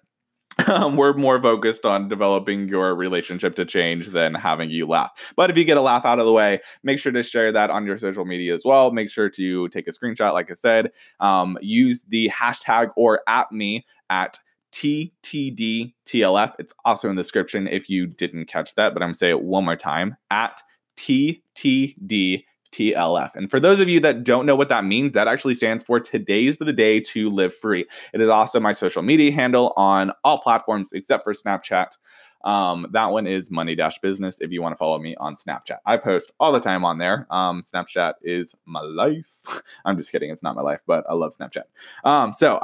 Um, 0.66 0.96
we're 0.96 1.14
more 1.14 1.40
focused 1.40 1.84
on 1.84 2.08
developing 2.08 2.68
your 2.68 2.94
relationship 2.94 3.54
to 3.56 3.64
change 3.64 4.08
than 4.08 4.34
having 4.34 4.70
you 4.70 4.86
laugh. 4.86 5.10
But 5.36 5.50
if 5.50 5.56
you 5.56 5.64
get 5.64 5.76
a 5.76 5.80
laugh 5.80 6.04
out 6.04 6.18
of 6.18 6.26
the 6.26 6.32
way, 6.32 6.60
make 6.82 6.98
sure 6.98 7.12
to 7.12 7.22
share 7.22 7.52
that 7.52 7.70
on 7.70 7.86
your 7.86 7.96
social 7.96 8.24
media 8.24 8.54
as 8.54 8.62
well. 8.64 8.90
Make 8.90 9.10
sure 9.10 9.30
to 9.30 9.68
take 9.68 9.88
a 9.88 9.92
screenshot, 9.92 10.32
like 10.32 10.50
I 10.50 10.54
said. 10.54 10.90
Um, 11.20 11.58
use 11.62 12.02
the 12.08 12.28
hashtag 12.28 12.90
or 12.96 13.22
at 13.26 13.50
me 13.52 13.86
at 14.10 14.38
TTDTLF. 14.72 16.54
It's 16.58 16.74
also 16.84 17.08
in 17.08 17.16
the 17.16 17.22
description 17.22 17.66
if 17.66 17.88
you 17.88 18.06
didn't 18.06 18.46
catch 18.46 18.74
that, 18.74 18.94
but 18.94 19.02
I'm 19.02 19.08
going 19.08 19.14
to 19.14 19.18
say 19.18 19.30
it 19.30 19.42
one 19.42 19.64
more 19.64 19.76
time 19.76 20.16
at 20.30 20.62
TTD 20.96 22.44
TLF. 22.78 23.34
And 23.34 23.50
for 23.50 23.58
those 23.58 23.80
of 23.80 23.88
you 23.88 24.00
that 24.00 24.24
don't 24.24 24.46
know 24.46 24.56
what 24.56 24.68
that 24.68 24.84
means, 24.84 25.14
that 25.14 25.28
actually 25.28 25.54
stands 25.54 25.82
for 25.82 25.98
Today's 25.98 26.58
the 26.58 26.72
Day 26.72 27.00
to 27.00 27.30
Live 27.30 27.54
Free. 27.54 27.84
It 28.12 28.20
is 28.20 28.28
also 28.28 28.60
my 28.60 28.72
social 28.72 29.02
media 29.02 29.32
handle 29.32 29.72
on 29.76 30.12
all 30.24 30.38
platforms 30.38 30.92
except 30.92 31.24
for 31.24 31.32
Snapchat. 31.32 31.96
Um, 32.44 32.86
that 32.92 33.06
one 33.06 33.26
is 33.26 33.50
Money 33.50 33.74
Dash 33.74 33.98
Business 33.98 34.40
if 34.40 34.52
you 34.52 34.62
want 34.62 34.72
to 34.72 34.76
follow 34.76 34.98
me 34.98 35.16
on 35.16 35.34
Snapchat. 35.34 35.78
I 35.86 35.96
post 35.96 36.30
all 36.38 36.52
the 36.52 36.60
time 36.60 36.84
on 36.84 36.98
there. 36.98 37.26
Um, 37.30 37.62
Snapchat 37.62 38.14
is 38.22 38.54
my 38.64 38.80
life. 38.80 39.44
I'm 39.84 39.96
just 39.96 40.12
kidding. 40.12 40.30
It's 40.30 40.42
not 40.42 40.54
my 40.54 40.62
life, 40.62 40.82
but 40.86 41.04
I 41.08 41.14
love 41.14 41.36
Snapchat. 41.36 41.64
Um, 42.04 42.32
so 42.32 42.60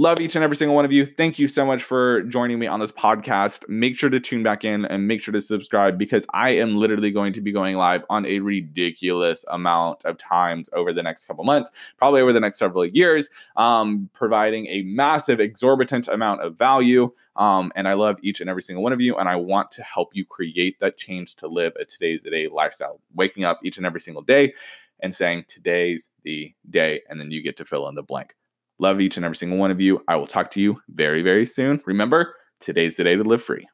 Love 0.00 0.20
each 0.20 0.36
and 0.36 0.44
every 0.44 0.54
single 0.54 0.76
one 0.76 0.84
of 0.84 0.92
you. 0.92 1.04
Thank 1.04 1.40
you 1.40 1.48
so 1.48 1.66
much 1.66 1.82
for 1.82 2.22
joining 2.22 2.60
me 2.60 2.68
on 2.68 2.78
this 2.78 2.92
podcast. 2.92 3.68
Make 3.68 3.98
sure 3.98 4.08
to 4.08 4.20
tune 4.20 4.44
back 4.44 4.64
in 4.64 4.84
and 4.84 5.08
make 5.08 5.20
sure 5.20 5.32
to 5.32 5.40
subscribe 5.42 5.98
because 5.98 6.24
I 6.32 6.50
am 6.50 6.76
literally 6.76 7.10
going 7.10 7.32
to 7.32 7.40
be 7.40 7.50
going 7.50 7.74
live 7.74 8.04
on 8.08 8.24
a 8.24 8.38
ridiculous 8.38 9.44
amount 9.48 10.04
of 10.04 10.16
times 10.16 10.68
over 10.72 10.92
the 10.92 11.02
next 11.02 11.26
couple 11.26 11.42
months, 11.42 11.72
probably 11.96 12.20
over 12.20 12.32
the 12.32 12.38
next 12.38 12.58
several 12.60 12.86
years, 12.86 13.28
um, 13.56 14.08
providing 14.12 14.68
a 14.68 14.82
massive, 14.82 15.40
exorbitant 15.40 16.06
amount 16.06 16.42
of 16.42 16.56
value. 16.56 17.10
Um, 17.34 17.72
and 17.74 17.88
I 17.88 17.94
love 17.94 18.20
each 18.22 18.40
and 18.40 18.48
every 18.48 18.62
single 18.62 18.84
one 18.84 18.92
of 18.92 19.00
you. 19.00 19.16
And 19.16 19.28
I 19.28 19.34
want 19.34 19.72
to 19.72 19.82
help 19.82 20.14
you 20.14 20.24
create 20.24 20.78
that 20.78 20.96
change 20.96 21.34
to 21.36 21.48
live 21.48 21.72
a 21.74 21.84
today's 21.84 22.22
the 22.22 22.30
day 22.30 22.46
lifestyle, 22.46 23.00
waking 23.16 23.42
up 23.42 23.58
each 23.64 23.78
and 23.78 23.86
every 23.86 24.00
single 24.00 24.22
day 24.22 24.54
and 25.00 25.12
saying, 25.12 25.46
Today's 25.48 26.06
the 26.22 26.54
day. 26.70 27.02
And 27.10 27.18
then 27.18 27.32
you 27.32 27.42
get 27.42 27.56
to 27.56 27.64
fill 27.64 27.88
in 27.88 27.96
the 27.96 28.04
blank. 28.04 28.36
Love 28.78 29.00
each 29.00 29.16
and 29.16 29.24
every 29.24 29.36
single 29.36 29.58
one 29.58 29.70
of 29.70 29.80
you. 29.80 30.02
I 30.08 30.16
will 30.16 30.26
talk 30.26 30.50
to 30.52 30.60
you 30.60 30.80
very, 30.88 31.22
very 31.22 31.46
soon. 31.46 31.82
Remember, 31.84 32.34
today's 32.60 32.96
the 32.96 33.04
day 33.04 33.16
to 33.16 33.24
live 33.24 33.42
free. 33.42 33.66